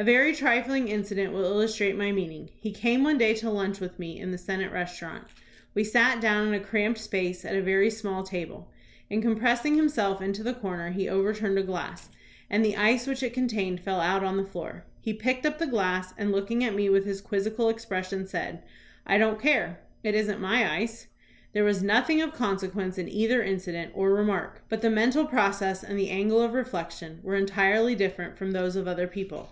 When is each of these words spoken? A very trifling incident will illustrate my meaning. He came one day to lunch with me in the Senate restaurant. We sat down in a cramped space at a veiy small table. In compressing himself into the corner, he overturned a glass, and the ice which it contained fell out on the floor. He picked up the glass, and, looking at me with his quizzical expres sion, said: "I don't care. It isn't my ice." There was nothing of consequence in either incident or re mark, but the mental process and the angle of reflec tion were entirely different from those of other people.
A 0.00 0.04
very 0.04 0.32
trifling 0.32 0.86
incident 0.86 1.32
will 1.32 1.42
illustrate 1.44 1.96
my 1.98 2.12
meaning. 2.12 2.50
He 2.60 2.70
came 2.70 3.02
one 3.02 3.18
day 3.18 3.34
to 3.34 3.50
lunch 3.50 3.80
with 3.80 3.98
me 3.98 4.16
in 4.20 4.30
the 4.30 4.38
Senate 4.38 4.70
restaurant. 4.70 5.24
We 5.74 5.82
sat 5.82 6.20
down 6.20 6.46
in 6.46 6.54
a 6.54 6.60
cramped 6.60 7.00
space 7.00 7.44
at 7.44 7.56
a 7.56 7.62
veiy 7.62 7.90
small 7.90 8.22
table. 8.22 8.70
In 9.10 9.20
compressing 9.20 9.74
himself 9.74 10.22
into 10.22 10.44
the 10.44 10.54
corner, 10.54 10.92
he 10.92 11.08
overturned 11.08 11.58
a 11.58 11.64
glass, 11.64 12.10
and 12.48 12.64
the 12.64 12.76
ice 12.76 13.08
which 13.08 13.24
it 13.24 13.34
contained 13.34 13.80
fell 13.80 14.00
out 14.00 14.22
on 14.22 14.36
the 14.36 14.44
floor. 14.46 14.84
He 15.00 15.12
picked 15.12 15.44
up 15.44 15.58
the 15.58 15.66
glass, 15.66 16.14
and, 16.16 16.30
looking 16.30 16.62
at 16.62 16.76
me 16.76 16.88
with 16.88 17.04
his 17.04 17.20
quizzical 17.20 17.68
expres 17.68 18.06
sion, 18.08 18.28
said: 18.28 18.62
"I 19.04 19.18
don't 19.18 19.42
care. 19.42 19.80
It 20.04 20.14
isn't 20.14 20.40
my 20.40 20.76
ice." 20.78 21.08
There 21.54 21.64
was 21.64 21.82
nothing 21.82 22.22
of 22.22 22.32
consequence 22.34 22.98
in 22.98 23.08
either 23.08 23.42
incident 23.42 23.90
or 23.96 24.14
re 24.14 24.24
mark, 24.24 24.62
but 24.68 24.80
the 24.80 24.90
mental 24.90 25.24
process 25.26 25.82
and 25.82 25.98
the 25.98 26.10
angle 26.10 26.40
of 26.40 26.52
reflec 26.52 26.92
tion 26.96 27.18
were 27.24 27.34
entirely 27.34 27.96
different 27.96 28.38
from 28.38 28.52
those 28.52 28.76
of 28.76 28.86
other 28.86 29.08
people. 29.08 29.48